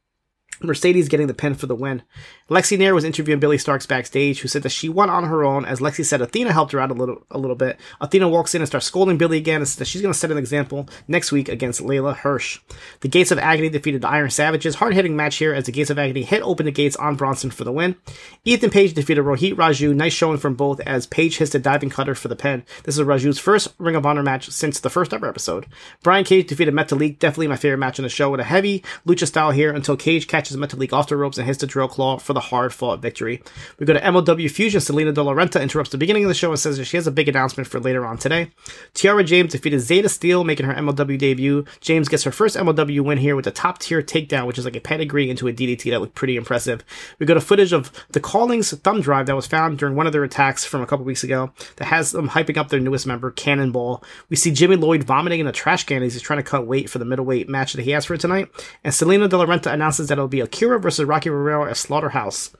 Mercedes 0.61 1.09
getting 1.09 1.27
the 1.27 1.33
pin 1.33 1.55
for 1.55 1.67
the 1.67 1.75
win. 1.75 2.01
Lexi 2.49 2.77
Nair 2.77 2.95
was 2.95 3.03
interviewing 3.03 3.39
Billie 3.39 3.57
Starkz 3.57 3.87
backstage, 3.87 4.39
who 4.39 4.47
said 4.47 4.63
that 4.63 4.69
she 4.69 4.89
won 4.89 5.09
on 5.09 5.25
her 5.25 5.43
own, 5.43 5.65
as 5.65 5.79
Lexi 5.79 6.05
said 6.05 6.21
Athena 6.21 6.53
helped 6.53 6.71
her 6.71 6.79
out 6.79 6.91
a 6.91 6.93
little 6.93 7.25
a 7.29 7.37
little 7.37 7.55
bit. 7.55 7.79
Athena 7.99 8.29
walks 8.29 8.55
in 8.55 8.61
and 8.61 8.67
starts 8.67 8.85
scolding 8.85 9.17
Billie 9.17 9.37
again 9.37 9.57
and 9.57 9.67
says 9.67 9.77
that 9.77 9.85
she's 9.85 10.01
going 10.01 10.13
to 10.13 10.17
set 10.17 10.31
an 10.31 10.37
example 10.37 10.87
next 11.07 11.31
week 11.31 11.49
against 11.49 11.81
Leyla 11.81 12.15
Hirsch. 12.15 12.59
The 13.01 13.09
Gates 13.09 13.31
of 13.31 13.39
Agony 13.39 13.69
defeated 13.69 14.01
the 14.01 14.09
Iron 14.09 14.29
Savages. 14.29 14.75
Hard 14.75 14.93
hitting 14.93 15.15
match 15.15 15.35
here 15.35 15.53
as 15.53 15.65
the 15.65 15.71
Gates 15.71 15.89
of 15.89 15.99
Agony 15.99 16.23
hit 16.23 16.41
open 16.41 16.65
the 16.65 16.71
gates 16.71 16.95
on 16.95 17.15
Bronson 17.15 17.51
for 17.51 17.63
the 17.63 17.71
win. 17.71 17.95
Ethan 18.45 18.69
Page 18.69 18.93
defeated 18.93 19.23
Rohit 19.23 19.55
Raju. 19.55 19.93
Nice 19.95 20.13
showing 20.13 20.37
from 20.37 20.55
both 20.55 20.79
as 20.81 21.05
Page 21.05 21.37
hits 21.37 21.51
the 21.51 21.59
diving 21.59 21.89
cutter 21.89 22.15
for 22.15 22.29
the 22.29 22.35
pin. 22.35 22.63
This 22.83 22.97
is 22.97 23.05
Raju's 23.05 23.39
first 23.39 23.73
Ring 23.77 23.95
of 23.95 24.05
Honor 24.05 24.23
match 24.23 24.49
since 24.49 24.79
the 24.79 24.89
first 24.89 25.13
ever 25.13 25.27
episode. 25.27 25.65
Brian 26.01 26.23
Cage 26.23 26.47
defeated 26.47 26.73
Metalik. 26.73 27.19
Definitely 27.19 27.47
my 27.47 27.57
favorite 27.57 27.79
match 27.79 27.99
on 27.99 28.03
the 28.03 28.09
show 28.09 28.29
with 28.29 28.39
a 28.39 28.45
heavy 28.45 28.83
lucha 29.05 29.27
style 29.27 29.51
here 29.51 29.71
until 29.73 29.97
Cage 29.97 30.27
catches 30.27 30.46
Metalik 30.55 30.93
off 30.93 31.07
the 31.07 31.17
ropes 31.17 31.37
and 31.37 31.45
hits 31.45 31.59
the 31.59 31.67
drill 31.67 31.87
claw 31.87 32.17
for 32.17 32.33
the 32.33 32.39
hard 32.39 32.73
fought 32.73 33.01
victory. 33.01 33.41
We 33.79 33.85
go 33.85 33.93
to 33.93 33.99
MLW 33.99 34.49
Fusion. 34.49 34.79
Salina 34.79 35.11
De 35.11 35.21
La 35.21 35.33
Renta 35.33 35.61
interrupts 35.61 35.91
the 35.91 35.97
beginning 35.97 36.23
of 36.23 36.29
the 36.29 36.33
show 36.33 36.49
and 36.49 36.59
says 36.59 36.77
that 36.77 36.85
she 36.85 36.97
has 36.97 37.07
a 37.07 37.11
big 37.11 37.27
announcement 37.27 37.67
for 37.67 37.79
later 37.79 38.05
on 38.05 38.17
today. 38.17 38.51
Tiara 38.93 39.23
James 39.23 39.51
defeated 39.51 39.79
Zeta 39.79 40.09
Steel, 40.09 40.43
making 40.43 40.65
her 40.65 40.73
MLW 40.73 41.17
debut. 41.17 41.65
James 41.81 42.07
gets 42.07 42.23
her 42.23 42.31
first 42.31 42.55
MLW 42.55 43.01
win 43.01 43.17
here 43.17 43.35
with 43.35 43.47
a 43.47 43.51
top 43.51 43.79
tier 43.79 44.01
takedown, 44.01 44.47
which 44.47 44.57
is 44.57 44.65
like 44.65 44.75
a 44.75 44.81
pedigree 44.81 45.29
into 45.29 45.47
a 45.47 45.53
DDT 45.53 45.91
that 45.91 45.99
looked 45.99 46.15
pretty 46.15 46.37
impressive. 46.37 46.83
We 47.19 47.25
go 47.25 47.33
to 47.33 47.41
footage 47.41 47.73
of 47.73 47.91
the 48.09 48.19
Callings 48.19 48.71
thumb 48.71 49.01
drive 49.01 49.25
that 49.25 49.35
was 49.35 49.47
found 49.47 49.77
during 49.77 49.95
one 49.95 50.07
of 50.07 50.13
their 50.13 50.23
attacks 50.23 50.63
from 50.63 50.81
a 50.81 50.85
couple 50.85 51.05
weeks 51.05 51.23
ago 51.23 51.51
that 51.77 51.85
has 51.85 52.11
them 52.11 52.29
hyping 52.29 52.57
up 52.57 52.69
their 52.69 52.79
newest 52.79 53.07
member, 53.07 53.31
Cannonball. 53.31 54.03
We 54.29 54.35
see 54.35 54.51
Jimmy 54.51 54.75
Lloyd 54.75 55.03
vomiting 55.03 55.39
in 55.39 55.47
a 55.47 55.51
trash 55.51 55.83
can 55.85 56.03
as 56.03 56.13
he's 56.13 56.21
trying 56.21 56.39
to 56.39 56.43
cut 56.43 56.67
weight 56.67 56.89
for 56.89 56.99
the 56.99 57.05
middleweight 57.05 57.49
match 57.49 57.73
that 57.73 57.83
he 57.83 57.91
has 57.91 58.05
for 58.05 58.17
tonight. 58.17 58.49
And 58.83 58.93
Salina 58.93 59.27
De 59.27 59.37
La 59.37 59.45
Renta 59.45 59.71
announces 59.71 60.07
that 60.07 60.17
it'll 60.17 60.27
be 60.27 60.36
Akira 60.41 60.79
versus 60.79 61.05
Rocky 61.05 61.29
Romero 61.29 61.65
at 61.65 61.77
Slaughterhouse. 61.77 62.51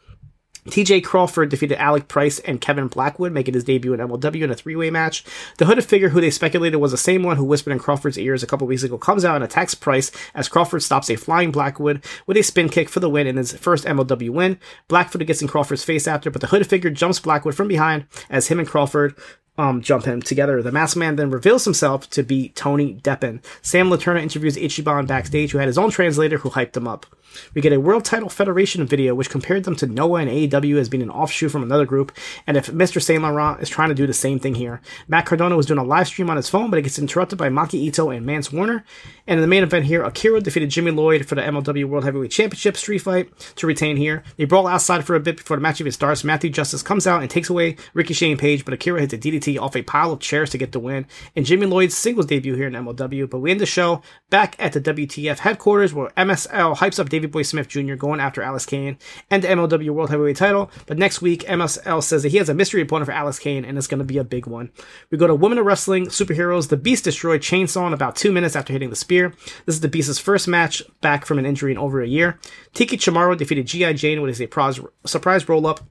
TJ 0.68 1.04
Crawford 1.04 1.50
defeated 1.50 1.82
Alec 1.82 2.08
Price 2.08 2.40
and 2.40 2.60
Kevin 2.60 2.88
Blackwood, 2.88 3.32
making 3.32 3.54
his 3.54 3.64
debut 3.64 3.94
in 3.94 4.00
MLW 4.00 4.44
in 4.44 4.52
a 4.52 4.56
three 4.56 4.76
way 4.76 4.90
match. 4.90 5.24
The 5.58 5.66
hooded 5.66 5.86
figure, 5.86 6.10
who 6.10 6.22
they 6.22 6.30
speculated 6.30 6.78
was 6.78 6.92
the 6.92 6.98
same 6.98 7.24
one 7.24 7.38
who 7.38 7.46
whispered 7.46 7.72
in 7.72 7.80
Crawford's 7.80 8.20
ears 8.20 8.44
a 8.44 8.48
couple 8.48 8.68
weeks 8.68 8.84
ago, 8.84 8.98
comes 8.98 9.24
out 9.24 9.36
and 9.36 9.44
attacks 9.44 9.76
Price 9.76 10.12
as 10.36 10.50
Crawford 10.50 10.84
stops 10.84 11.10
a 11.10 11.16
flying 11.16 11.52
Blackwood 11.52 12.04
with 12.26 12.38
a 12.38 12.44
spin 12.44 12.70
kick 12.70 12.90
for 12.90 13.00
the 13.00 13.10
win 13.10 13.28
in 13.28 13.38
his 13.38 13.54
first 13.54 13.86
MLW 13.86 14.30
win. 14.30 14.60
Blackwood 14.88 15.26
gets 15.26 15.42
in 15.42 15.48
Crawford's 15.48 15.84
face 15.84 16.08
after, 16.08 16.30
but 16.30 16.42
the 16.42 16.48
hooded 16.48 16.68
figure 16.68 16.90
jumps 16.90 17.20
Blackwood 17.20 17.56
from 17.56 17.68
behind 17.68 18.06
as 18.30 18.48
him 18.48 18.60
and 18.60 18.68
Crawford 18.68 19.16
um, 19.58 19.82
jump 19.82 20.06
him 20.06 20.22
together. 20.22 20.62
The 20.62 20.72
masked 20.72 20.98
man 20.98 21.16
then 21.16 21.32
reveals 21.32 21.66
himself 21.66 22.10
to 22.12 22.24
be 22.24 22.50
Tony 22.50 22.96
Deppen. 22.96 23.44
Sam 23.62 23.90
Latourna 23.90 24.22
interviews 24.22 24.56
Ichiban 24.56 25.08
backstage, 25.08 25.52
who 25.52 25.58
had 25.58 25.68
his 25.68 25.78
own 25.78 25.90
translator 25.90 26.38
who 26.38 26.52
hyped 26.52 26.78
him 26.78 26.88
up. 26.88 27.06
We 27.54 27.62
get 27.62 27.74
a 27.74 27.80
World 27.80 28.06
Title 28.06 28.30
Federation 28.30 28.86
video 28.86 29.16
which 29.16 29.30
compared 29.30 29.64
them 29.64 29.76
to 29.78 29.88
Noah 29.88 30.22
and 30.22 30.30
AEW 30.30 30.80
as 30.80 30.90
being 30.90 31.04
an 31.04 31.10
offshoot 31.10 31.52
from 31.52 31.64
another 31.64 31.86
group, 31.86 32.12
and 32.46 32.58
if 32.58 32.68
Mr. 32.68 33.02
Saint 33.02 33.24
Laurent 33.24 33.62
is 33.62 33.70
trying 33.70 33.90
to 33.90 33.96
do 33.96 34.08
the 34.08 34.14
same 34.14 34.40
thing 34.40 34.56
here. 34.56 34.82
Matt 35.08 35.26
Cardona 35.26 35.56
was 35.56 35.66
doing 35.66 35.80
a 35.80 35.84
live 35.84 36.08
stream 36.08 36.30
on 36.30 36.38
his 36.38 36.50
phone, 36.50 36.70
but 36.70 36.80
it 36.80 36.84
gets 36.84 37.00
interrupted 37.00 37.38
by 37.38 37.50
Maki 37.50 37.90
Itoh 37.90 38.16
and 38.16 38.26
Mance 38.26 38.52
Warner. 38.52 38.84
And 39.26 39.38
in 39.38 39.42
the 39.42 39.48
main 39.48 39.64
event 39.64 39.86
here, 39.86 40.04
Akira 40.04 40.42
defeated 40.42 40.70
Jimmy 40.70 40.92
Lloyd 40.92 41.26
for 41.26 41.36
the 41.36 41.42
MLW 41.42 41.86
World 41.86 42.06
Heavyweight 42.06 42.32
Championship 42.32 42.78
street 42.78 43.00
fight 43.00 43.38
to 43.58 43.68
retain 43.68 43.98
here. 43.98 44.24
They 44.38 44.46
brawl 44.46 44.68
outside 44.68 45.06
for 45.06 45.16
a 45.16 45.20
bit 45.20 45.38
before 45.38 45.58
the 45.58 45.62
match 45.62 45.82
even 45.82 45.92
starts. 45.92 46.24
Matthew 46.24 46.50
Justice 46.50 46.82
comes 46.82 47.06
out 47.06 47.22
and 47.22 47.30
takes 47.30 47.50
away 47.50 47.78
Ricky 47.94 48.14
Shane 48.14 48.38
Page, 48.38 48.66
but 48.66 48.74
Akira 48.74 49.02
hits 49.02 49.14
a 49.14 49.18
DDT 49.18 49.60
off 49.60 49.76
a 49.76 49.82
pile 49.82 50.12
of 50.12 50.20
chairs 50.20 50.50
to 50.52 50.58
get 50.58 50.72
the 50.72 50.80
win. 50.80 51.06
And 51.36 51.46
Jimmy 51.46 51.66
Lloyd's 51.66 51.98
singles 51.98 52.26
debut 52.26 52.56
here 52.56 52.68
in 52.68 52.74
MLW. 52.74 53.30
But 53.30 53.40
we 53.40 53.52
end 53.52 53.60
the 53.60 53.66
show 53.66 54.02
back 54.30 54.56
at 54.60 54.74
the 54.74 54.82
WTF 54.82 55.40
headquarters 55.40 55.94
where 55.94 56.10
MSL 56.12 56.78
hypes 56.78 57.00
up 57.00 57.10
Davey 57.18 57.32
Boy 57.32 57.42
Smith 57.42 57.68
Jr. 57.68 57.96
going 57.96 58.20
after 58.20 58.44
Alex 58.44 58.66
Kane 58.66 58.98
and 59.32 59.44
the 59.44 59.48
MLW 59.48 59.90
World 59.90 60.12
Heavyweight 60.12 60.36
title. 60.36 60.70
But 60.86 61.00
next 61.00 61.20
week, 61.20 61.44
MSL 61.46 62.04
says 62.04 62.22
that 62.22 62.30
he 62.30 62.38
has 62.38 62.48
a 62.48 62.54
mystery 62.54 62.82
opponent 62.82 63.08
for 63.08 63.12
Alex 63.12 63.40
Kane, 63.40 63.66
and 63.66 63.76
it's 63.78 63.88
going 63.88 63.98
to 63.98 64.06
be 64.06 64.20
a 64.20 64.24
big 64.24 64.46
one. 64.46 64.70
We 65.10 65.18
go 65.18 65.26
to 65.26 65.34
Women 65.34 65.58
of 65.58 65.66
Wrestling 65.66 66.08
Superheroes. 66.08 66.70
The 66.70 66.78
Beast 66.78 67.06
destroyed 67.06 67.42
Chainsaw 67.42 67.88
in 67.88 67.94
about 67.94 68.16
two 68.16 68.32
minutes 68.32 68.56
after 68.56 68.72
hitting 68.72 68.92
the 68.92 68.96
spear. 68.96 69.34
This 69.66 69.76
is 69.76 69.82
the 69.82 69.88
Beast's 69.88 70.20
first 70.20 70.48
match 70.48 70.84
back 71.02 71.26
from 71.26 71.40
an 71.40 71.46
injury 71.46 71.72
in 71.72 71.78
over 71.80 72.02
a 72.02 72.08
year. 72.08 72.40
Tiki 72.74 72.98
Chamorro 72.98 73.36
defeated 73.36 73.66
G.I. 73.66 73.94
Jane 73.94 74.22
with 74.22 74.40
a 74.40 74.92
surprise 75.06 75.50
roll 75.50 75.66
up 75.66 75.82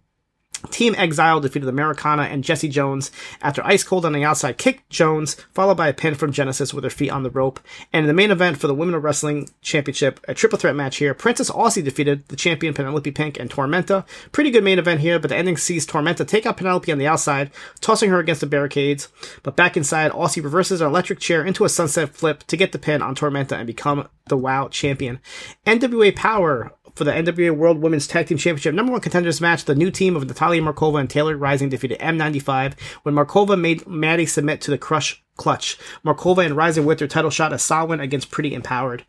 Team 0.70 0.94
Exile 0.96 1.40
defeated 1.40 1.68
Americana 1.68 2.22
and 2.22 2.44
Jesse 2.44 2.68
Jones 2.68 3.10
after 3.42 3.64
Ice 3.64 3.84
Cold 3.84 4.04
on 4.04 4.12
the 4.12 4.24
outside 4.24 4.58
kicked 4.58 4.88
Jones, 4.90 5.34
followed 5.52 5.76
by 5.76 5.88
a 5.88 5.94
pin 5.94 6.14
from 6.14 6.32
Genesis 6.32 6.72
with 6.72 6.84
her 6.84 6.90
feet 6.90 7.10
on 7.10 7.22
the 7.22 7.30
rope. 7.30 7.60
And 7.92 8.04
in 8.04 8.08
the 8.08 8.14
main 8.14 8.30
event 8.30 8.58
for 8.58 8.66
the 8.66 8.74
Women 8.74 8.94
of 8.94 9.04
Wrestling 9.04 9.48
Championship, 9.62 10.20
a 10.28 10.34
triple 10.34 10.58
threat 10.58 10.76
match 10.76 10.96
here, 10.96 11.14
Princess 11.14 11.50
Aussie 11.50 11.84
defeated 11.84 12.26
the 12.28 12.36
champion 12.36 12.74
Penelope 12.74 13.10
Pink 13.12 13.38
and 13.38 13.50
Tormenta. 13.50 14.06
Pretty 14.32 14.50
good 14.50 14.64
main 14.64 14.78
event 14.78 15.00
here, 15.00 15.18
but 15.18 15.28
the 15.28 15.36
ending 15.36 15.56
sees 15.56 15.86
Tormenta 15.86 16.26
take 16.26 16.46
out 16.46 16.56
Penelope 16.56 16.90
on 16.90 16.98
the 16.98 17.06
outside, 17.06 17.50
tossing 17.80 18.10
her 18.10 18.18
against 18.18 18.40
the 18.40 18.46
barricades. 18.46 19.08
But 19.42 19.56
back 19.56 19.76
inside, 19.76 20.12
Aussie 20.12 20.42
reverses 20.42 20.80
her 20.80 20.86
electric 20.86 21.20
chair 21.20 21.44
into 21.44 21.64
a 21.64 21.68
sunset 21.68 22.10
flip 22.10 22.44
to 22.44 22.56
get 22.56 22.72
the 22.72 22.78
pin 22.78 23.02
on 23.02 23.14
Tormenta 23.14 23.52
and 23.52 23.66
become 23.66 24.08
the 24.28 24.36
WoW 24.36 24.68
champion. 24.68 25.20
NWA 25.66 26.14
Powerrr 26.14 26.70
for 26.96 27.04
the 27.04 27.12
NWA 27.12 27.54
World 27.54 27.82
Women's 27.82 28.08
Tag 28.08 28.26
Team 28.26 28.38
Championship 28.38 28.74
number 28.74 28.90
one 28.90 29.02
contenders 29.02 29.40
match. 29.40 29.66
The 29.66 29.74
new 29.74 29.90
team 29.90 30.16
of 30.16 30.26
Natalia 30.26 30.62
Markova 30.62 30.98
and 30.98 31.08
Taylor 31.08 31.36
Rising 31.36 31.68
defeated 31.68 32.00
M95 32.00 32.80
when 33.02 33.14
Markova 33.14 33.60
made 33.60 33.86
Maddie 33.86 34.26
submit 34.26 34.62
to 34.62 34.70
the 34.70 34.78
crush 34.78 35.22
clutch. 35.36 35.78
Markova 36.04 36.44
and 36.44 36.56
Rising 36.56 36.84
with 36.84 36.98
their 36.98 37.08
title 37.08 37.30
shot 37.30 37.52
as 37.52 37.62
Samhain 37.62 38.00
against 38.00 38.30
Pretty 38.30 38.54
Empowered. 38.54 39.04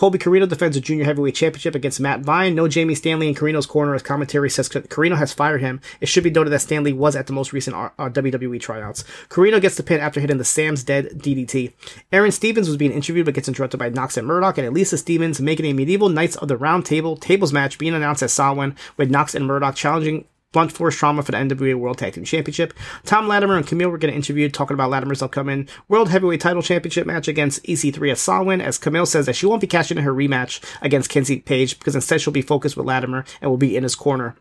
Colby 0.00 0.18
Corino 0.18 0.48
defends 0.48 0.78
a 0.78 0.80
junior 0.80 1.04
heavyweight 1.04 1.34
championship 1.34 1.74
against 1.74 2.00
Matt 2.00 2.20
Vine. 2.20 2.54
No 2.54 2.68
Jamie 2.68 2.94
Stanley 2.94 3.28
in 3.28 3.34
Corino's 3.34 3.66
corner 3.66 3.94
as 3.94 4.02
commentary 4.02 4.48
says 4.48 4.66
Corino 4.68 5.16
has 5.18 5.34
fired 5.34 5.60
him. 5.60 5.78
It 6.00 6.06
should 6.06 6.24
be 6.24 6.30
noted 6.30 6.48
that 6.50 6.62
Stanley 6.62 6.94
was 6.94 7.14
at 7.14 7.26
the 7.26 7.34
most 7.34 7.52
recent 7.52 7.76
uh, 7.76 7.90
WWE 7.98 8.58
tryouts. 8.60 9.04
Corino 9.28 9.60
gets 9.60 9.76
the 9.76 9.82
pin 9.82 10.00
after 10.00 10.18
hitting 10.18 10.38
the 10.38 10.44
Sam's 10.44 10.82
Dead 10.82 11.10
DDT. 11.16 11.74
Aaron 12.12 12.32
Stevens 12.32 12.66
was 12.66 12.78
being 12.78 12.92
interviewed 12.92 13.26
but 13.26 13.34
gets 13.34 13.48
interrupted 13.48 13.78
by 13.78 13.90
Knox 13.90 14.16
and 14.16 14.26
Murdoch 14.26 14.56
and 14.56 14.66
Elisa 14.66 14.96
Stevens 14.96 15.38
making 15.38 15.66
a 15.66 15.74
medieval 15.74 16.08
Knights 16.08 16.36
of 16.36 16.48
the 16.48 16.56
Round 16.56 16.86
Table 16.86 17.16
tables 17.16 17.52
match 17.52 17.76
being 17.76 17.92
announced 17.92 18.22
as 18.22 18.32
Samhain 18.32 18.76
with 18.96 19.10
Knox 19.10 19.34
and 19.34 19.46
Murdoch 19.46 19.74
challenging 19.74 20.24
blunt 20.52 20.72
force 20.72 20.96
trauma 20.96 21.22
for 21.22 21.32
the 21.32 21.38
NWA 21.38 21.76
World 21.76 21.98
Tag 21.98 22.14
Team 22.14 22.24
Championship. 22.24 22.74
Thom 23.04 23.28
Latimer 23.28 23.56
and 23.56 23.66
Camille 23.66 23.88
were 23.88 23.98
getting 23.98 24.16
interviewed 24.16 24.52
talking 24.52 24.74
about 24.74 24.90
Latimer's 24.90 25.22
upcoming 25.22 25.68
World 25.88 26.08
Heavyweight 26.08 26.40
Title 26.40 26.62
Championship 26.62 27.06
match 27.06 27.28
against 27.28 27.62
EC3 27.64 28.12
at 28.12 28.18
Samhain, 28.18 28.60
as 28.60 28.78
Camille 28.78 29.06
says 29.06 29.26
that 29.26 29.36
she 29.36 29.46
won't 29.46 29.60
be 29.60 29.66
cashing 29.66 29.98
in 29.98 30.04
her 30.04 30.14
rematch 30.14 30.62
against 30.82 31.10
Kenzie 31.10 31.40
Paige 31.40 31.78
because 31.78 31.94
instead 31.94 32.20
she'll 32.20 32.32
be 32.32 32.42
focused 32.42 32.76
with 32.76 32.86
Latimer 32.86 33.24
and 33.40 33.50
will 33.50 33.58
be 33.58 33.76
in 33.76 33.82
his 33.82 33.94
corner. 33.94 34.36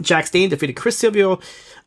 Jax 0.00 0.30
Dane 0.30 0.50
defeated 0.50 0.76
Chris 0.76 0.96
Silvio 0.98 1.40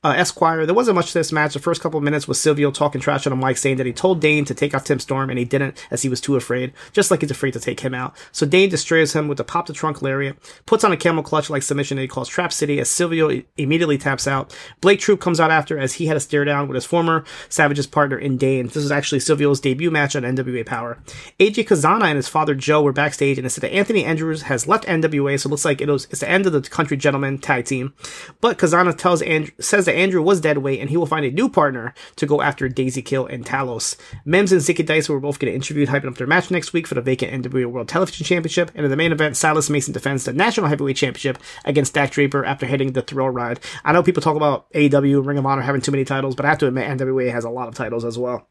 uh, 0.03 0.13
Esquire. 0.17 0.65
There 0.65 0.75
wasn't 0.75 0.95
much 0.95 1.13
to 1.13 1.19
this 1.19 1.31
match. 1.31 1.53
The 1.53 1.60
first 1.60 1.81
couple 1.81 1.98
of 1.98 2.03
minutes 2.03 2.27
was 2.27 2.39
Silvio 2.39 2.72
talking 2.72 3.00
trash 3.00 3.25
on 3.25 3.39
the 3.39 3.45
mic, 3.45 3.57
saying 3.57 3.77
that 3.77 3.86
he 3.86 3.93
told 3.93 4.19
Dane 4.19 4.45
to 4.45 4.53
take 4.53 4.74
out 4.74 4.86
Tim 4.86 5.00
Storm, 5.00 5.29
and 5.29 5.39
he 5.39 5.45
didn't, 5.45 5.86
as 5.89 6.01
he 6.01 6.10
was 6.10 6.19
too 6.19 6.36
afraid, 6.36 6.74
just 6.91 7.10
like 7.10 7.22
he's 7.22 7.31
afraid 7.31 7.51
to 7.53 7.60
take 7.60 7.79
him 7.79 7.93
out. 7.93 8.15
So 8.31 8.45
Dane 8.45 8.69
destroys 8.69 9.13
him 9.13 9.27
with 9.27 9.38
the 9.38 9.43
pop 9.43 9.67
the 9.67 9.74
trunk 9.74 10.01
lariat, 10.01 10.38
puts 10.65 10.83
on 10.83 10.91
a 10.91 10.98
camel 10.98 11.24
clutch 11.24 11.50
like 11.50 11.63
submission 11.63 11.95
that 11.95 12.01
he 12.01 12.07
calls 12.07 12.27
Trap 12.27 12.51
City, 12.51 12.79
as 12.79 12.89
Silvio 12.89 13.41
immediately 13.55 13.98
taps 13.98 14.27
out. 14.27 14.55
Blake 14.81 15.00
Troop 15.00 15.22
comes 15.22 15.39
out 15.39 15.51
after, 15.51 15.79
as 15.79 15.93
he 15.93 16.07
had 16.07 16.17
a 16.17 16.19
stare 16.19 16.43
down 16.43 16.67
with 16.67 16.75
his 16.75 16.86
former 16.86 17.24
Savage's 17.48 17.88
partner 17.88 18.17
in 18.17 18.38
Dane. 18.38 18.65
This 18.65 18.75
was 18.75 18.91
actually 18.91 19.22
Silvio's 19.22 19.62
debut 19.62 19.91
match 19.91 20.15
on 20.15 20.24
NWA 20.24 20.65
Powerrr. 20.65 20.98
AJ 21.39 21.67
Cazana 21.67 22.05
and 22.05 22.17
his 22.17 22.27
father 22.27 22.55
Joe 22.55 22.81
were 22.81 22.91
backstage, 22.91 23.38
and 23.38 23.48
it 23.48 23.51
said 23.51 23.63
that 23.63 23.74
Anthony 23.74 24.03
Andrews 24.03 24.43
has 24.43 24.67
left 24.67 24.86
NWA, 24.86 25.39
so 25.39 25.48
it 25.48 25.51
looks 25.51 25.65
like 25.65 25.79
it 25.79 25.88
was, 25.88 26.05
it's 26.10 26.19
the 26.19 26.29
end 26.29 26.45
of 26.45 26.51
the 26.51 26.62
Country 26.62 26.98
Gentlemen 26.98 27.39
tag 27.39 27.65
team. 27.65 27.92
But 28.41 28.57
Cazana 28.57 28.97
tells 28.97 29.21
Andrew, 29.21 29.51
says 29.59 29.85
that 29.85 29.95
Andrew 29.95 30.21
was 30.21 30.41
dead 30.41 30.59
weight 30.59 30.79
and 30.79 30.89
he 30.89 30.97
will 30.97 31.05
find 31.05 31.25
a 31.25 31.31
new 31.31 31.50
partner 31.50 31.93
to 32.17 32.25
go 32.25 32.41
after 32.41 32.67
Daisy 32.67 33.01
Kill 33.01 33.25
and 33.25 33.45
Talos. 33.45 33.95
Mims 34.25 34.51
and 34.51 34.62
Zicky 34.62 34.85
Dice 34.85 35.09
were 35.09 35.19
both 35.19 35.39
getting 35.39 35.55
interviewed, 35.55 35.89
hyping 35.89 36.07
up 36.07 36.17
their 36.17 36.27
match 36.27 36.51
next 36.51 36.73
week 36.73 36.88
for 36.88 36.95
the 36.95 37.01
vacant 37.01 37.43
NWA 37.43 37.65
World 37.65 37.88
Television 37.88 38.25
Championship. 38.25 38.71
And 38.75 38.85
in 38.85 38.91
the 38.91 38.97
main 38.97 39.12
event, 39.12 39.38
Silas 39.38 39.69
Mason 39.69 39.93
defends 39.93 40.25
the 40.25 40.33
National 40.33 40.67
Heavyweight 40.67 40.97
Championship 40.97 41.38
against 41.65 41.93
Dak 41.93 42.12
Draper 42.12 42.45
after 42.45 42.65
hitting 42.65 42.93
the 42.93 43.01
thrill 43.01 43.29
ride. 43.29 43.59
I 43.83 43.93
know 43.93 44.03
people 44.03 44.21
talk 44.21 44.35
about 44.35 44.71
AEW, 44.73 45.25
Ring 45.25 45.38
of 45.38 45.45
Honor 45.45 45.62
having 45.62 45.81
too 45.81 45.91
many 45.91 46.05
titles, 46.05 46.35
but 46.35 46.45
I 46.45 46.50
have 46.50 46.57
to 46.59 46.67
admit 46.67 46.89
NWA 46.97 47.31
has 47.31 47.45
a 47.45 47.50
lot 47.50 47.67
of 47.67 47.75
titles 47.75 48.05
as 48.05 48.17
well. 48.17 48.47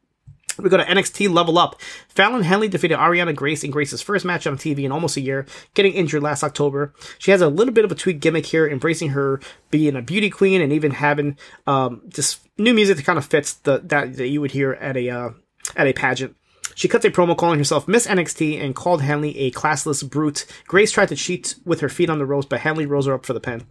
We 0.58 0.68
go 0.68 0.76
to 0.76 0.84
NXT 0.84 1.32
Level 1.32 1.58
Up. 1.58 1.80
Fallon 2.08 2.42
Henley 2.42 2.68
defeated 2.68 2.98
Arianna 2.98 3.34
Grace 3.34 3.64
in 3.64 3.70
Grace's 3.70 4.02
first 4.02 4.24
match 4.24 4.46
on 4.46 4.56
TV 4.56 4.84
in 4.84 4.92
almost 4.92 5.16
a 5.16 5.20
year, 5.20 5.46
getting 5.74 5.92
injured 5.92 6.22
last 6.22 6.42
October. 6.42 6.92
She 7.18 7.30
has 7.30 7.40
a 7.40 7.48
little 7.48 7.72
bit 7.72 7.84
of 7.84 7.92
a 7.92 7.96
tweak 7.96 8.20
gimmick 8.20 8.46
here, 8.46 8.68
embracing 8.68 9.10
her 9.10 9.40
being 9.70 9.96
a 9.96 10.02
beauty 10.02 10.30
queen 10.30 10.60
and 10.60 10.72
even 10.72 10.92
having 10.92 11.36
um, 11.66 12.02
just 12.08 12.40
new 12.58 12.74
music 12.74 12.96
that 12.96 13.06
kind 13.06 13.18
of 13.18 13.26
fits 13.26 13.54
the 13.54 13.78
that, 13.84 14.16
that 14.16 14.28
you 14.28 14.40
would 14.40 14.52
hear 14.52 14.72
at 14.72 14.96
a 14.96 15.08
uh, 15.08 15.30
at 15.76 15.86
a 15.86 15.92
pageant. 15.92 16.36
She 16.74 16.88
cuts 16.88 17.04
a 17.04 17.10
promo 17.10 17.36
calling 17.36 17.58
herself 17.58 17.86
Miss 17.86 18.06
NXT 18.06 18.62
and 18.62 18.74
called 18.74 19.02
Henley 19.02 19.38
a 19.38 19.50
classless 19.50 20.08
brute. 20.08 20.46
Grace 20.66 20.90
tried 20.90 21.08
to 21.08 21.16
cheat 21.16 21.54
with 21.64 21.80
her 21.80 21.88
feet 21.88 22.08
on 22.08 22.18
the 22.18 22.26
ropes, 22.26 22.46
but 22.46 22.60
Henley 22.60 22.86
rose 22.86 23.06
her 23.06 23.14
up 23.14 23.26
for 23.26 23.34
the 23.34 23.40
pin. 23.40 23.66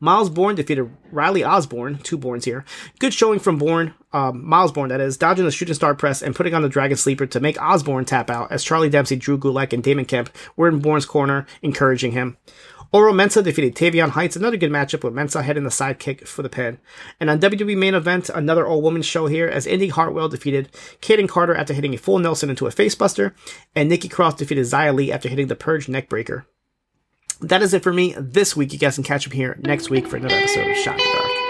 Myles 0.00 0.30
Borne 0.30 0.54
defeated 0.54 0.90
Riley 1.10 1.42
Osborne, 1.42 1.98
two 1.98 2.18
Borns 2.18 2.44
here. 2.44 2.64
Good 2.98 3.14
showing 3.14 3.38
from 3.38 3.58
Borne, 3.58 3.94
um, 4.12 4.46
Myles 4.46 4.72
Borne 4.72 4.88
that 4.90 5.00
is, 5.00 5.16
dodging 5.16 5.44
the 5.44 5.50
shooting 5.50 5.74
star 5.74 5.94
press 5.94 6.22
and 6.22 6.34
putting 6.34 6.54
on 6.54 6.62
the 6.62 6.68
Dragon 6.68 6.96
Sleeper 6.96 7.26
to 7.26 7.40
make 7.40 7.60
Osborne 7.60 8.04
tap 8.04 8.30
out 8.30 8.52
as 8.52 8.64
Charlie 8.64 8.90
Dempsey, 8.90 9.16
Drew 9.16 9.38
Gulak, 9.38 9.72
and 9.72 9.82
Damon 9.82 10.04
Kemp 10.04 10.30
were 10.56 10.68
in 10.68 10.80
Borne's 10.80 11.06
corner, 11.06 11.46
encouraging 11.62 12.12
him. 12.12 12.36
Oro 12.92 13.12
Mensah 13.12 13.42
defeated 13.42 13.74
Tavion 13.74 14.10
Heights, 14.10 14.36
another 14.36 14.56
good 14.56 14.70
matchup 14.70 15.02
with 15.02 15.12
Mensah 15.12 15.42
heading 15.42 15.64
the 15.64 15.70
sidekick 15.70 16.26
for 16.26 16.42
the 16.42 16.48
pin. 16.48 16.78
And 17.18 17.28
on 17.28 17.40
WWE 17.40 17.76
main 17.76 17.94
event, 17.94 18.30
another 18.30 18.66
all 18.66 18.80
woman 18.80 19.02
show 19.02 19.26
here 19.26 19.48
as 19.48 19.66
Indi 19.66 19.88
Hartwell 19.88 20.28
defeated 20.28 20.70
Kayden 21.02 21.28
Carter 21.28 21.54
after 21.54 21.74
hitting 21.74 21.94
a 21.94 21.98
full 21.98 22.18
Nelson 22.20 22.48
into 22.48 22.66
a 22.66 22.70
facebuster, 22.70 23.34
and 23.74 23.88
Nikki 23.88 24.08
Cross 24.08 24.36
defeated 24.36 24.64
Xia 24.64 24.94
Li 24.94 25.10
after 25.10 25.28
hitting 25.28 25.48
the 25.48 25.56
Purge 25.56 25.88
neckbreaker 25.88 26.44
that 27.40 27.62
is 27.62 27.74
it 27.74 27.82
for 27.82 27.92
me 27.92 28.14
this 28.18 28.56
week. 28.56 28.72
You 28.72 28.78
guys 28.78 28.94
can 28.94 29.04
catch 29.04 29.26
up 29.26 29.32
here 29.32 29.56
next 29.60 29.90
week 29.90 30.06
for 30.06 30.16
another 30.16 30.34
episode 30.34 30.70
of 30.70 30.76
Shot 30.76 30.98
in 30.98 31.06
the 31.06 31.12
Dark. 31.12 31.45